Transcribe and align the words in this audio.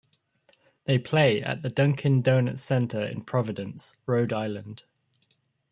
They 0.85 0.97
play 0.97 1.43
at 1.43 1.61
the 1.61 1.69
Dunkin' 1.69 2.23
Donuts 2.23 2.63
Center 2.63 3.05
in 3.05 3.21
Providence, 3.21 3.97
Rhode 4.07 4.33
Island. 4.33 4.81